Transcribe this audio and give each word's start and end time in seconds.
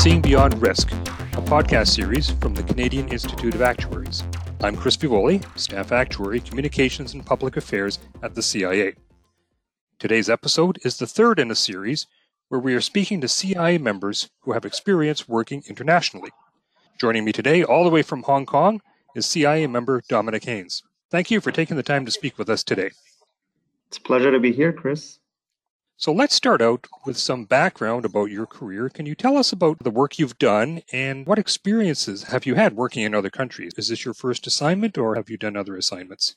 Seeing 0.00 0.22
Beyond 0.22 0.62
Risk, 0.62 0.90
a 0.92 1.42
podcast 1.42 1.88
series 1.88 2.30
from 2.30 2.54
the 2.54 2.62
Canadian 2.62 3.08
Institute 3.08 3.54
of 3.54 3.60
Actuaries. 3.60 4.22
I'm 4.62 4.74
Chris 4.74 4.96
Fievoli, 4.96 5.44
Staff 5.58 5.92
Actuary, 5.92 6.40
Communications 6.40 7.12
and 7.12 7.26
Public 7.26 7.58
Affairs 7.58 7.98
at 8.22 8.34
the 8.34 8.40
CIA. 8.40 8.94
Today's 9.98 10.30
episode 10.30 10.78
is 10.86 10.96
the 10.96 11.06
third 11.06 11.38
in 11.38 11.50
a 11.50 11.54
series 11.54 12.06
where 12.48 12.58
we 12.58 12.72
are 12.72 12.80
speaking 12.80 13.20
to 13.20 13.28
CIA 13.28 13.76
members 13.76 14.30
who 14.40 14.52
have 14.52 14.64
experience 14.64 15.28
working 15.28 15.62
internationally. 15.68 16.30
Joining 16.98 17.26
me 17.26 17.32
today, 17.32 17.62
all 17.62 17.84
the 17.84 17.90
way 17.90 18.00
from 18.00 18.22
Hong 18.22 18.46
Kong, 18.46 18.80
is 19.14 19.26
CIA 19.26 19.66
member 19.66 20.02
Dominic 20.08 20.44
Haynes. 20.44 20.82
Thank 21.10 21.30
you 21.30 21.42
for 21.42 21.52
taking 21.52 21.76
the 21.76 21.82
time 21.82 22.06
to 22.06 22.10
speak 22.10 22.38
with 22.38 22.48
us 22.48 22.64
today. 22.64 22.88
It's 23.88 23.98
a 23.98 24.00
pleasure 24.00 24.32
to 24.32 24.40
be 24.40 24.50
here, 24.52 24.72
Chris. 24.72 25.18
So 26.00 26.12
let's 26.12 26.34
start 26.34 26.62
out 26.62 26.86
with 27.04 27.18
some 27.18 27.44
background 27.44 28.06
about 28.06 28.30
your 28.30 28.46
career. 28.46 28.88
Can 28.88 29.04
you 29.04 29.14
tell 29.14 29.36
us 29.36 29.52
about 29.52 29.80
the 29.80 29.90
work 29.90 30.18
you've 30.18 30.38
done 30.38 30.80
and 30.94 31.26
what 31.26 31.38
experiences 31.38 32.22
have 32.22 32.46
you 32.46 32.54
had 32.54 32.74
working 32.74 33.02
in 33.02 33.14
other 33.14 33.28
countries? 33.28 33.74
Is 33.76 33.88
this 33.88 34.02
your 34.02 34.14
first 34.14 34.46
assignment 34.46 34.96
or 34.96 35.14
have 35.14 35.28
you 35.28 35.36
done 35.36 35.58
other 35.58 35.76
assignments? 35.76 36.36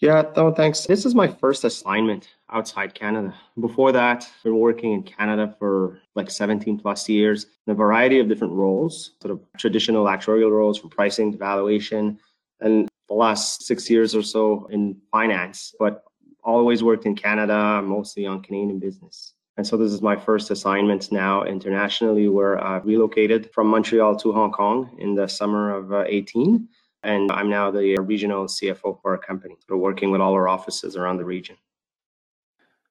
Yeah, 0.00 0.24
no, 0.36 0.52
thanks. 0.52 0.86
This 0.86 1.06
is 1.06 1.14
my 1.14 1.28
first 1.28 1.62
assignment 1.62 2.30
outside 2.50 2.94
Canada. 2.94 3.32
Before 3.60 3.92
that, 3.92 4.28
I've 4.38 4.42
been 4.42 4.58
working 4.58 4.90
in 4.90 5.04
Canada 5.04 5.54
for 5.60 6.00
like 6.16 6.28
17 6.28 6.80
plus 6.80 7.08
years 7.08 7.46
in 7.68 7.74
a 7.74 7.76
variety 7.76 8.18
of 8.18 8.28
different 8.28 8.54
roles, 8.54 9.12
sort 9.22 9.30
of 9.30 9.40
traditional 9.56 10.06
actuarial 10.06 10.50
roles 10.50 10.80
from 10.80 10.90
pricing 10.90 11.30
to 11.30 11.38
valuation, 11.38 12.18
and 12.60 12.88
the 13.06 13.14
last 13.14 13.62
six 13.62 13.88
years 13.88 14.16
or 14.16 14.22
so 14.22 14.66
in 14.72 15.00
finance. 15.12 15.76
But 15.78 16.02
always 16.46 16.82
worked 16.82 17.04
in 17.04 17.14
Canada, 17.14 17.82
mostly 17.82 18.24
on 18.24 18.40
Canadian 18.40 18.78
business. 18.78 19.34
And 19.56 19.66
so 19.66 19.76
this 19.76 19.92
is 19.92 20.00
my 20.00 20.16
first 20.16 20.50
assignment 20.50 21.10
now 21.10 21.42
internationally 21.44 22.28
where 22.28 22.62
I 22.62 22.78
relocated 22.78 23.50
from 23.52 23.66
Montreal 23.66 24.16
to 24.16 24.32
Hong 24.32 24.52
Kong 24.52 24.96
in 24.98 25.14
the 25.14 25.26
summer 25.26 25.74
of 25.74 25.92
uh, 25.92 26.04
18. 26.06 26.68
And 27.02 27.32
I'm 27.32 27.50
now 27.50 27.70
the 27.70 27.96
regional 27.98 28.46
CFO 28.46 29.00
for 29.00 29.12
our 29.12 29.18
company, 29.18 29.56
so 29.68 29.76
working 29.76 30.10
with 30.10 30.20
all 30.20 30.32
our 30.34 30.48
offices 30.48 30.96
around 30.96 31.18
the 31.18 31.24
region. 31.24 31.56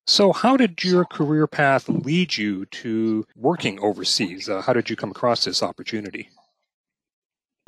So, 0.08 0.32
how 0.32 0.56
did 0.56 0.84
your 0.84 1.04
career 1.04 1.48
path 1.48 1.90
lead 1.90 2.38
you 2.38 2.66
to 2.68 3.26
working 3.36 3.80
overseas? 3.80 4.48
Uh, 4.48 4.62
how 4.62 4.72
did 4.72 4.90
you 4.90 4.96
come 4.96 5.10
across 5.10 5.44
this 5.44 5.64
opportunity? 5.64 6.30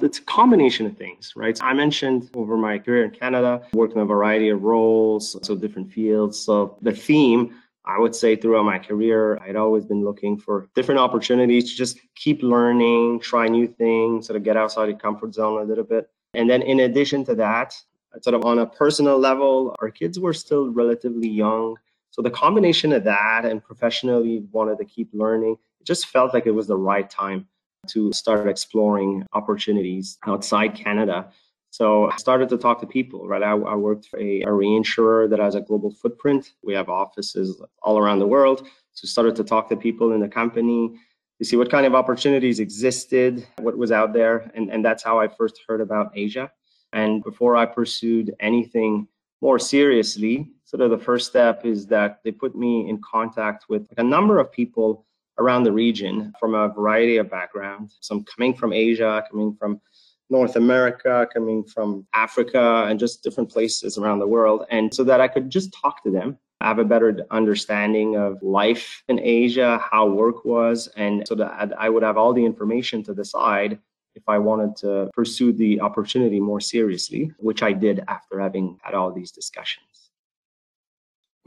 It's 0.07 0.19
a 0.19 0.23
combination 0.23 0.85
of 0.85 0.95
things, 0.95 1.33
right? 1.35 1.59
I 1.61 1.73
mentioned 1.73 2.29
over 2.33 2.55
my 2.55 2.79
career 2.79 3.03
in 3.03 3.11
Canada, 3.11 3.61
worked 3.73 3.93
in 3.93 3.99
a 3.99 4.05
variety 4.05 4.47
of 4.47 4.63
roles, 4.63 5.35
so 5.45 5.53
different 5.53 5.91
fields. 5.91 6.39
So 6.39 6.77
the 6.81 6.93
theme, 6.93 7.53
I 7.83 7.99
would 7.99 8.15
say 8.15 8.37
throughout 8.37 8.63
my 8.63 8.79
career, 8.79 9.37
I'd 9.45 9.57
always 9.57 9.83
been 9.83 10.05
looking 10.05 10.37
for 10.37 10.69
different 10.75 11.01
opportunities 11.01 11.69
to 11.71 11.75
just 11.75 11.99
keep 12.15 12.41
learning, 12.41 13.19
try 13.19 13.49
new 13.49 13.67
things, 13.67 14.27
sort 14.27 14.37
of 14.37 14.43
get 14.43 14.55
outside 14.55 14.87
the 14.87 14.93
comfort 14.93 15.33
zone 15.33 15.61
a 15.61 15.65
little 15.65 15.83
bit. 15.83 16.09
And 16.33 16.49
then 16.49 16.61
in 16.61 16.79
addition 16.79 17.25
to 17.25 17.35
that, 17.35 17.75
sort 18.21 18.33
of 18.33 18.45
on 18.45 18.59
a 18.59 18.65
personal 18.65 19.19
level, 19.19 19.75
our 19.81 19.91
kids 19.91 20.21
were 20.21 20.33
still 20.33 20.69
relatively 20.69 21.27
young. 21.27 21.75
So 22.11 22.21
the 22.21 22.31
combination 22.31 22.93
of 22.93 23.03
that 23.03 23.43
and 23.43 23.61
professionally 23.61 24.45
wanted 24.53 24.77
to 24.77 24.85
keep 24.85 25.09
learning, 25.11 25.57
it 25.81 25.85
just 25.85 26.07
felt 26.07 26.33
like 26.33 26.45
it 26.45 26.51
was 26.51 26.67
the 26.67 26.77
right 26.77 27.09
time 27.09 27.45
to 27.89 28.11
start 28.13 28.47
exploring 28.47 29.25
opportunities 29.33 30.17
outside 30.25 30.75
Canada. 30.75 31.31
So 31.69 32.09
I 32.09 32.15
started 32.17 32.49
to 32.49 32.57
talk 32.57 32.79
to 32.81 32.87
people, 32.87 33.27
right? 33.27 33.43
I, 33.43 33.51
I 33.51 33.75
worked 33.75 34.07
for 34.07 34.19
a, 34.19 34.41
a, 34.41 34.47
reinsurer 34.47 35.29
that 35.29 35.39
has 35.39 35.55
a 35.55 35.61
global 35.61 35.91
footprint. 35.91 36.53
We 36.63 36.73
have 36.73 36.89
offices 36.89 37.61
all 37.81 37.99
around 37.99 38.19
the 38.19 38.27
world. 38.27 38.67
So 38.93 39.07
started 39.07 39.35
to 39.35 39.43
talk 39.43 39.69
to 39.69 39.75
people 39.75 40.13
in 40.13 40.21
the 40.21 40.27
company 40.27 40.97
to 41.37 41.45
see 41.45 41.55
what 41.55 41.69
kind 41.69 41.85
of 41.85 41.93
opportunities 41.93 42.59
existed, 42.59 43.45
what 43.59 43.77
was 43.77 43.91
out 43.91 44.13
there. 44.13 44.49
And, 44.55 44.71
and 44.71 44.83
that's 44.83 45.03
how 45.03 45.19
I 45.19 45.27
first 45.27 45.61
heard 45.67 45.81
about 45.81 46.11
Asia. 46.15 46.51
And 46.93 47.23
before 47.23 47.55
I 47.55 47.65
pursued 47.65 48.33
anything 48.39 49.07
more 49.41 49.59
seriously, 49.59 50.49
sort 50.63 50.81
of 50.81 50.89
the 50.89 50.97
first 50.97 51.27
step 51.27 51.65
is 51.65 51.85
that 51.87 52.21
they 52.23 52.31
put 52.31 52.55
me 52.55 52.89
in 52.89 52.99
contact 53.01 53.65
with 53.69 53.87
a 53.97 54.03
number 54.03 54.39
of 54.39 54.51
people 54.51 55.05
around 55.39 55.63
the 55.63 55.71
region 55.71 56.33
from 56.39 56.55
a 56.55 56.69
variety 56.69 57.17
of 57.17 57.29
backgrounds. 57.29 57.97
Some 58.01 58.23
coming 58.23 58.53
from 58.53 58.73
Asia, 58.73 59.23
coming 59.29 59.55
from 59.55 59.81
North 60.29 60.55
America, 60.55 61.27
coming 61.33 61.63
from 61.63 62.05
Africa, 62.13 62.85
and 62.87 62.99
just 62.99 63.23
different 63.23 63.49
places 63.49 63.97
around 63.97 64.19
the 64.19 64.27
world. 64.27 64.65
And 64.69 64.93
so 64.93 65.03
that 65.05 65.21
I 65.21 65.27
could 65.27 65.49
just 65.49 65.73
talk 65.73 66.03
to 66.03 66.11
them, 66.11 66.37
have 66.61 66.79
a 66.79 66.85
better 66.85 67.25
understanding 67.31 68.17
of 68.17 68.41
life 68.41 69.03
in 69.07 69.19
Asia, 69.19 69.79
how 69.89 70.07
work 70.07 70.43
was, 70.43 70.87
and 70.97 71.25
so 71.27 71.35
that 71.35 71.73
I 71.77 71.89
would 71.89 72.03
have 72.03 72.17
all 72.17 72.33
the 72.33 72.43
information 72.43 73.03
to 73.03 73.13
decide 73.13 73.79
if 74.15 74.23
I 74.27 74.39
wanted 74.39 74.75
to 74.77 75.09
pursue 75.13 75.53
the 75.53 75.79
opportunity 75.79 76.39
more 76.39 76.59
seriously, 76.59 77.31
which 77.37 77.61
I 77.61 77.71
did 77.71 78.03
after 78.07 78.39
having 78.39 78.79
had 78.81 78.95
all 78.95 79.13
these 79.13 79.31
discussions. 79.31 80.06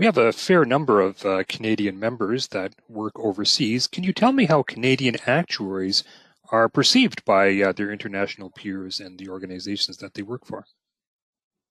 We 0.01 0.07
have 0.07 0.17
a 0.17 0.33
fair 0.33 0.65
number 0.65 1.03
of 1.03 1.27
uh, 1.27 1.45
Canadian 1.47 2.01
members 2.01 2.49
that 2.49 2.75
work 2.89 3.21
overseas. 3.21 3.87
Can 3.87 4.03
you 4.03 4.15
tell 4.15 4.33
me 4.33 4.47
how 4.47 4.63
Canadian 4.63 5.17
actuaries 5.27 6.05
are 6.51 6.71
perceived 6.71 7.23
by 7.27 7.61
uh, 7.61 7.73
their 7.73 7.93
international 7.93 8.49
peers 8.49 8.99
and 8.99 9.19
the 9.19 9.29
organizations 9.29 9.99
that 9.99 10.15
they 10.15 10.23
work 10.23 10.47
for? 10.47 10.65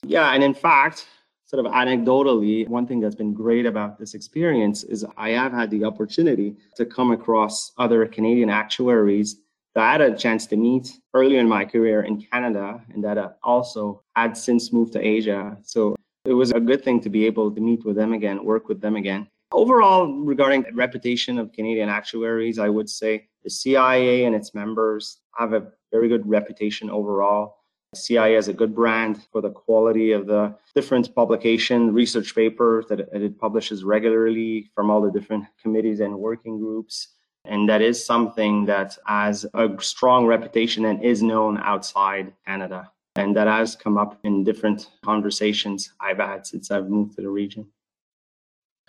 Yeah, 0.04 0.32
and 0.32 0.44
in 0.44 0.54
fact, 0.54 1.08
sort 1.46 1.66
of 1.66 1.72
anecdotally, 1.72 2.68
one 2.68 2.86
thing 2.86 3.00
that's 3.00 3.16
been 3.16 3.34
great 3.34 3.66
about 3.66 3.98
this 3.98 4.14
experience 4.14 4.84
is 4.84 5.04
I 5.18 5.32
have 5.32 5.52
had 5.52 5.72
the 5.72 5.84
opportunity 5.84 6.56
to 6.76 6.86
come 6.86 7.12
across 7.12 7.72
other 7.80 8.06
Canadian 8.06 8.52
actuaries 8.52 9.38
that 9.74 9.84
I 9.84 9.92
had 9.92 10.02
a 10.02 10.16
chance 10.16 10.46
to 10.48 10.56
meet 10.56 11.00
earlier 11.16 11.40
in 11.40 11.48
my 11.48 11.66
career 11.66 12.04
in 12.04 12.22
Canada 12.22 12.80
and 12.94 13.04
that 13.04 13.40
also 13.42 14.04
had 14.16 14.38
since 14.38 14.72
moved 14.72 14.94
to 14.94 15.04
Asia. 15.04 15.58
So 15.64 15.96
it 16.30 16.34
was 16.34 16.52
a 16.52 16.60
good 16.60 16.84
thing 16.84 17.02
to 17.02 17.10
be 17.10 17.26
able 17.26 17.50
to 17.52 17.60
meet 17.60 17.84
with 17.84 17.96
them 17.96 18.14
again, 18.14 18.46
work 18.46 18.68
with 18.70 18.80
them 18.80 18.96
again. 18.96 19.28
Overall, 19.52 20.14
regarding 20.14 20.62
the 20.62 20.74
reputation 20.74 21.40
of 21.40 21.52
Canadian 21.52 21.90
actuaries, 21.90 22.60
I 22.60 22.70
would 22.70 22.88
say 22.88 23.28
the 23.44 23.50
CIA 23.50 24.26
and 24.26 24.36
its 24.36 24.54
members 24.54 25.22
have 25.40 25.54
a 25.54 25.72
very 25.92 26.08
good 26.08 26.28
reputation 26.30 26.90
overall. 26.92 27.56
CIA 27.96 28.34
has 28.36 28.48
a 28.48 28.54
good 28.54 28.76
brand 28.76 29.24
for 29.32 29.42
the 29.42 29.50
quality 29.50 30.12
of 30.12 30.28
the 30.28 30.56
different 30.76 31.16
publication 31.16 31.92
research 31.92 32.36
papers 32.36 32.86
that 32.90 33.00
it 33.00 33.40
publishes 33.40 33.84
regularly 33.84 34.70
from 34.76 34.92
all 34.92 35.02
the 35.02 35.12
different 35.12 35.46
committees 35.60 36.00
and 36.00 36.14
working 36.14 36.60
groups. 36.60 37.16
And 37.46 37.68
that 37.70 37.82
is 37.82 38.06
something 38.06 38.66
that 38.66 38.96
has 39.08 39.48
a 39.56 39.68
strong 39.80 40.28
reputation 40.28 40.86
and 40.86 41.04
is 41.04 41.24
known 41.24 41.58
outside 41.58 42.34
Canada. 42.46 42.92
And 43.16 43.36
that 43.36 43.48
has 43.48 43.76
come 43.76 43.98
up 43.98 44.20
in 44.24 44.44
different 44.44 44.90
conversations 45.04 45.92
I've 46.00 46.18
had 46.18 46.46
since 46.46 46.72
I've 46.72 46.90
moved 46.90 47.16
to 47.16 47.22
the 47.22 47.30
region. 47.30 47.68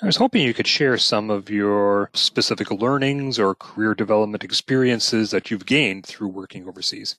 I 0.03 0.07
was 0.07 0.17
hoping 0.17 0.43
you 0.43 0.55
could 0.55 0.67
share 0.67 0.97
some 0.97 1.29
of 1.29 1.51
your 1.51 2.11
specific 2.15 2.71
learnings 2.71 3.39
or 3.39 3.55
career 3.55 3.95
development 3.95 4.43
experiences 4.43 5.31
that 5.31 5.51
you've 5.51 5.67
gained 5.67 6.07
through 6.07 6.29
working 6.29 6.67
overseas. 6.67 7.17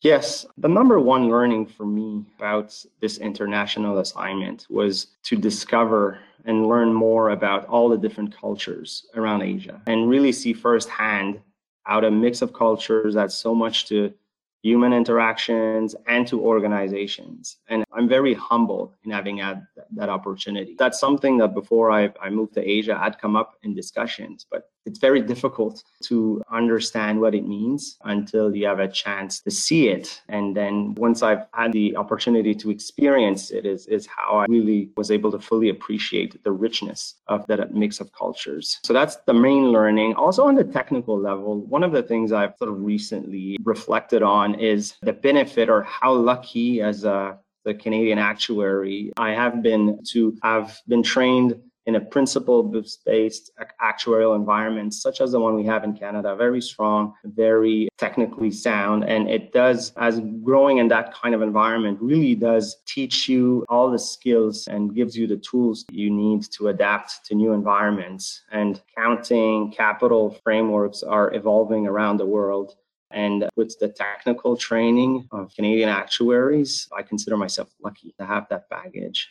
Yes, 0.00 0.46
the 0.56 0.68
number 0.68 0.98
one 0.98 1.28
learning 1.28 1.66
for 1.66 1.84
me 1.84 2.24
about 2.38 2.74
this 3.02 3.18
international 3.18 3.98
assignment 3.98 4.66
was 4.70 5.08
to 5.24 5.36
discover 5.36 6.20
and 6.46 6.66
learn 6.66 6.90
more 6.94 7.30
about 7.30 7.66
all 7.66 7.90
the 7.90 7.98
different 7.98 8.34
cultures 8.34 9.04
around 9.14 9.42
Asia 9.42 9.82
and 9.86 10.08
really 10.08 10.32
see 10.32 10.54
firsthand 10.54 11.38
how 11.82 12.00
a 12.00 12.10
mix 12.10 12.40
of 12.40 12.54
cultures 12.54 13.14
adds 13.14 13.34
so 13.34 13.54
much 13.54 13.86
to 13.86 14.14
human 14.62 14.92
interactions 14.92 15.94
and 16.06 16.26
to 16.26 16.40
organizations. 16.40 17.58
And 17.68 17.84
I'm 17.92 18.08
very 18.08 18.34
humbled 18.34 18.94
in 19.04 19.10
having 19.10 19.38
had 19.38 19.66
that 19.92 20.08
opportunity. 20.08 20.76
That's 20.78 21.00
something 21.00 21.38
that 21.38 21.54
before 21.54 21.90
I, 21.90 22.12
I 22.20 22.28
moved 22.30 22.54
to 22.54 22.68
Asia 22.68 22.98
I'd 23.00 23.18
come 23.18 23.36
up 23.36 23.54
in 23.62 23.74
discussions, 23.74 24.46
but 24.50 24.70
it's 24.86 24.98
very 24.98 25.20
difficult 25.20 25.82
to 26.04 26.42
understand 26.50 27.20
what 27.20 27.34
it 27.34 27.46
means 27.46 27.98
until 28.04 28.54
you 28.54 28.66
have 28.66 28.80
a 28.80 28.88
chance 28.88 29.40
to 29.40 29.50
see 29.50 29.88
it. 29.88 30.22
And 30.28 30.56
then 30.56 30.94
once 30.94 31.22
I've 31.22 31.46
had 31.52 31.72
the 31.72 31.96
opportunity 31.96 32.54
to 32.56 32.70
experience 32.70 33.50
it 33.50 33.66
is, 33.66 33.86
is 33.86 34.06
how 34.06 34.38
I 34.38 34.46
really 34.48 34.90
was 34.96 35.10
able 35.10 35.30
to 35.32 35.38
fully 35.38 35.68
appreciate 35.68 36.42
the 36.42 36.52
richness 36.52 37.16
of 37.26 37.46
that 37.48 37.74
mix 37.74 38.00
of 38.00 38.12
cultures. 38.12 38.78
So 38.84 38.92
that's 38.92 39.16
the 39.26 39.34
main 39.34 39.70
learning. 39.70 40.14
Also 40.14 40.46
on 40.46 40.54
the 40.54 40.64
technical 40.64 41.18
level, 41.18 41.60
one 41.66 41.84
of 41.84 41.92
the 41.92 42.02
things 42.02 42.32
I've 42.32 42.54
sort 42.58 42.70
of 42.70 42.82
recently 42.82 43.58
reflected 43.64 44.22
on 44.22 44.54
is 44.54 44.94
the 45.02 45.12
benefit 45.12 45.68
or 45.68 45.82
how 45.82 46.12
lucky 46.12 46.80
as 46.80 47.04
a 47.04 47.38
the 47.64 47.74
Canadian 47.74 48.18
actuary 48.18 49.12
I 49.16 49.30
have 49.32 49.62
been 49.62 50.02
to 50.12 50.36
have 50.42 50.80
been 50.88 51.02
trained 51.02 51.60
in 51.86 51.96
a 51.96 52.00
principle 52.00 52.62
based 53.06 53.50
actuarial 53.82 54.36
environment, 54.36 54.94
such 54.94 55.20
as 55.20 55.32
the 55.32 55.40
one 55.40 55.54
we 55.54 55.64
have 55.64 55.84
in 55.84 55.96
Canada, 55.96 56.36
very 56.36 56.60
strong, 56.60 57.14
very 57.24 57.88
technically 57.98 58.50
sound. 58.50 59.04
And 59.04 59.28
it 59.28 59.52
does, 59.52 59.92
as 59.96 60.20
growing 60.42 60.78
in 60.78 60.88
that 60.88 61.14
kind 61.14 61.34
of 61.34 61.42
environment, 61.42 61.98
really 62.00 62.34
does 62.34 62.76
teach 62.86 63.28
you 63.28 63.64
all 63.68 63.90
the 63.90 63.98
skills 63.98 64.68
and 64.68 64.94
gives 64.94 65.16
you 65.16 65.26
the 65.26 65.38
tools 65.38 65.84
you 65.90 66.10
need 66.10 66.42
to 66.52 66.68
adapt 66.68 67.24
to 67.26 67.34
new 67.34 67.52
environments. 67.52 68.42
And 68.52 68.80
counting 68.96 69.72
capital 69.72 70.38
frameworks 70.44 71.02
are 71.02 71.34
evolving 71.34 71.86
around 71.86 72.18
the 72.18 72.26
world. 72.26 72.76
And 73.10 73.48
with 73.56 73.76
the 73.80 73.88
technical 73.88 74.56
training 74.56 75.26
of 75.32 75.52
Canadian 75.54 75.88
actuaries, 75.88 76.88
I 76.96 77.02
consider 77.02 77.36
myself 77.36 77.68
lucky 77.82 78.14
to 78.20 78.26
have 78.26 78.46
that 78.50 78.68
baggage. 78.68 79.28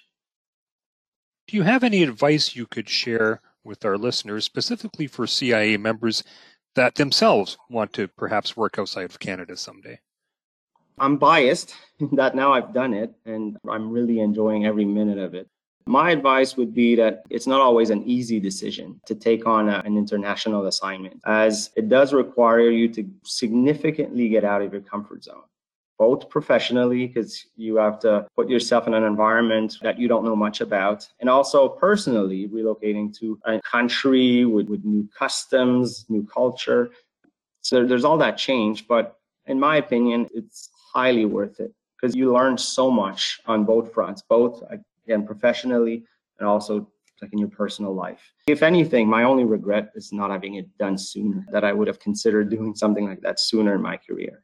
Do 1.50 1.58
you 1.58 1.64
have 1.64 1.84
any 1.84 2.04
advice 2.04 2.56
you 2.56 2.68
could 2.68 2.88
share 2.88 3.42
with 3.64 3.84
our 3.84 3.98
listeners, 3.98 4.46
specifically 4.46 5.08
for 5.08 5.26
CIA 5.26 5.78
members 5.78 6.24
that 6.76 6.94
themselves 6.94 7.58
want 7.72 7.92
to 7.94 8.08
perhaps 8.08 8.56
work 8.56 8.78
outside 8.78 9.06
of 9.06 9.20
Canada 9.20 9.58
someday? 9.58 10.00
I'm 11.00 11.18
biased 11.18 11.74
that 12.12 12.36
now 12.36 12.54
I've 12.54 12.72
done 12.72 12.94
it 12.94 13.16
and 13.26 13.58
I'm 13.68 13.90
really 13.90 14.20
enjoying 14.20 14.68
every 14.68 14.86
minute 14.86 15.18
of 15.18 15.34
it. 15.34 15.50
My 15.88 16.12
advice 16.12 16.56
would 16.56 16.76
be 16.76 16.94
that 16.98 17.24
it's 17.32 17.48
not 17.48 17.62
always 17.62 17.90
an 17.90 18.04
easy 18.04 18.40
decision 18.40 19.02
to 19.08 19.16
take 19.16 19.48
on 19.48 19.70
a, 19.70 19.82
an 19.86 19.98
international 19.98 20.68
assignment, 20.68 21.20
as 21.26 21.72
it 21.76 21.90
does 21.90 22.14
require 22.14 22.70
you 22.70 22.88
to 22.90 23.10
significantly 23.24 24.30
get 24.30 24.44
out 24.44 24.62
of 24.62 24.72
your 24.72 24.84
comfort 24.84 25.24
zone 25.24 25.42
both 26.00 26.30
professionally 26.30 27.06
because 27.06 27.46
you 27.58 27.76
have 27.76 28.00
to 28.00 28.26
put 28.36 28.50
yourself 28.50 28.88
in 28.88 28.94
an 28.94 29.04
environment 29.04 29.78
that 29.82 30.00
you 30.00 30.08
don't 30.08 30.24
know 30.24 30.36
much 30.36 30.62
about 30.62 31.08
and 31.20 31.30
also 31.30 31.68
personally 31.68 32.48
relocating 32.48 33.16
to 33.20 33.38
a 33.46 33.60
country 33.62 34.46
with, 34.46 34.70
with 34.70 34.84
new 34.86 35.08
customs 35.18 36.06
new 36.10 36.26
culture 36.26 36.90
so 37.62 37.86
there's 37.86 38.06
all 38.06 38.18
that 38.18 38.38
change 38.38 38.88
but 38.88 39.18
in 39.46 39.60
my 39.60 39.76
opinion 39.76 40.28
it's 40.34 40.70
highly 40.94 41.26
worth 41.26 41.60
it 41.60 41.74
because 41.96 42.16
you 42.16 42.34
learn 42.34 42.58
so 42.58 42.90
much 42.90 43.42
on 43.46 43.66
both 43.66 43.94
fronts 43.94 44.24
both 44.28 44.64
again 45.06 45.26
professionally 45.26 46.04
and 46.40 46.48
also 46.48 46.88
like 47.22 47.34
in 47.34 47.40
your 47.40 47.50
personal 47.50 47.94
life. 47.94 48.32
If 48.48 48.64
anything, 48.64 49.08
my 49.08 49.24
only 49.24 49.44
regret 49.44 49.92
is 49.96 50.14
not 50.14 50.32
having 50.32 50.56
it 50.56 50.78
done 50.78 50.98
sooner, 50.98 51.46
that 51.52 51.64
I 51.64 51.74
would 51.74 51.88
have 51.88 52.00
considered 52.00 52.50
doing 52.50 52.76
something 52.76 53.06
like 53.06 53.22
that 53.22 53.40
sooner 53.40 53.76
in 53.76 53.82
my 53.82 53.98
career. 53.98 54.44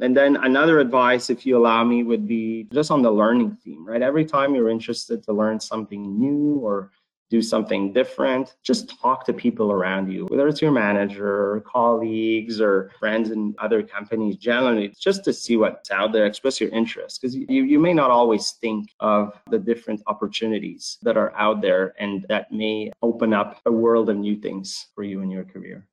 And 0.00 0.16
then 0.16 0.36
another 0.36 0.78
advice, 0.78 1.28
if 1.28 1.44
you 1.44 1.56
allow 1.56 1.84
me, 1.84 2.02
would 2.02 2.26
be 2.26 2.66
just 2.72 2.90
on 2.90 3.02
the 3.02 3.10
learning 3.10 3.58
theme, 3.62 3.86
right? 3.86 4.02
Every 4.02 4.24
time 4.24 4.54
you're 4.54 4.70
interested 4.70 5.22
to 5.24 5.32
learn 5.32 5.60
something 5.60 6.18
new 6.18 6.58
or 6.62 6.90
do 7.28 7.42
something 7.42 7.92
different, 7.92 8.54
just 8.62 9.00
talk 9.00 9.24
to 9.26 9.32
people 9.32 9.72
around 9.72 10.12
you, 10.12 10.26
whether 10.26 10.46
it's 10.46 10.62
your 10.62 10.70
manager, 10.70 11.52
or 11.52 11.60
colleagues, 11.60 12.60
or 12.60 12.90
friends 12.98 13.30
in 13.30 13.54
other 13.58 13.82
companies 13.82 14.36
generally, 14.36 14.94
just 14.98 15.24
to 15.24 15.32
see 15.32 15.56
what's 15.56 15.90
out 15.90 16.12
there, 16.12 16.26
express 16.26 16.60
your 16.60 16.70
interest. 16.70 17.20
Because 17.20 17.34
you, 17.34 17.64
you 17.64 17.78
may 17.78 17.92
not 17.92 18.10
always 18.10 18.52
think 18.52 18.94
of 19.00 19.38
the 19.50 19.58
different 19.58 20.02
opportunities 20.06 20.98
that 21.02 21.16
are 21.16 21.34
out 21.36 21.60
there 21.60 21.94
and 21.98 22.24
that 22.28 22.52
may 22.52 22.92
open 23.02 23.32
up 23.32 23.60
a 23.66 23.72
world 23.72 24.08
of 24.08 24.16
new 24.16 24.36
things 24.36 24.86
for 24.94 25.02
you 25.02 25.20
in 25.20 25.30
your 25.30 25.44
career. 25.44 25.86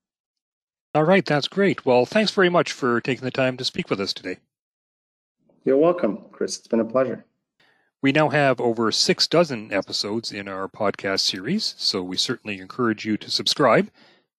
All 0.95 1.03
right, 1.03 1.25
that's 1.25 1.47
great. 1.47 1.87
Well, 1.87 2.05
thanks 2.05 2.29
very 2.29 2.49
much 2.49 2.71
for 2.71 3.01
taking 3.01 3.23
the 3.23 3.31
time 3.31 3.57
to 3.57 3.65
speak 3.65 3.89
with 3.89 3.99
us 3.99 4.13
today. 4.13 4.37
You're 5.65 5.77
welcome, 5.77 6.25
Chris. 6.31 6.59
It's 6.59 6.67
been 6.67 6.81
a 6.81 6.85
pleasure. 6.85 7.25
We 8.03 8.11
now 8.11 8.29
have 8.29 8.61
over 8.61 8.91
six 8.91 9.25
dozen 9.27 9.73
episodes 9.73 10.31
in 10.31 10.47
our 10.47 10.67
podcast 10.67 11.21
series, 11.21 11.73
so 11.79 12.03
we 12.03 12.15
certainly 12.15 12.59
encourage 12.59 13.05
you 13.05 13.17
to 13.17 13.31
subscribe. 13.31 13.89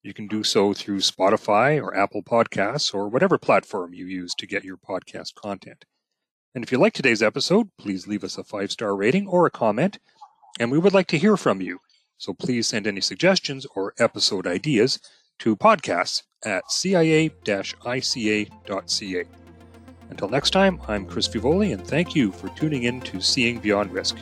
You 0.05 0.15
can 0.15 0.29
do 0.29 0.45
so 0.45 0.73
through 0.75 0.99
Spotify 0.99 1.83
or 1.83 1.97
Apple 1.97 2.23
Podcasts 2.23 2.95
or 2.95 3.09
whatever 3.09 3.37
platform 3.37 3.93
you 3.93 4.07
use 4.07 4.33
to 4.35 4.47
get 4.47 4.63
your 4.63 4.77
podcast 4.77 5.35
content. 5.35 5.85
And 6.55 6.63
if 6.63 6.71
you 6.71 6.79
like 6.79 6.93
today's 6.93 7.23
episode, 7.23 7.71
please 7.79 8.07
leave 8.07 8.23
us 8.23 8.39
a 8.39 8.45
five 8.45 8.71
star 8.71 8.95
rating 8.95 9.27
or 9.27 9.45
a 9.45 9.51
comment, 9.51 9.99
and 10.61 10.71
we 10.71 10.79
would 10.79 10.95
like 10.95 11.09
to 11.09 11.19
hear 11.19 11.37
from 11.37 11.61
you. 11.61 11.81
So 12.17 12.33
please 12.33 12.69
send 12.69 12.87
any 12.87 13.01
suggestions 13.01 13.67
or 13.75 13.93
episode 13.99 14.47
ideas 14.47 15.01
to 15.41 15.57
podcasts 15.57 16.23
at 16.45 16.71
cia-ica.ca. 16.71 18.47
Until 20.11 20.29
next 20.29 20.51
time, 20.51 20.81
I'm 20.87 21.07
Chris 21.07 21.27
Fievoli, 21.27 21.73
and 21.73 21.85
thank 21.87 22.15
you 22.15 22.31
for 22.31 22.49
tuning 22.51 22.85
in 22.85 23.01
to 23.03 23.21
Seeing 23.21 23.59
Beyond 23.59 23.93
Risk. 23.93 24.17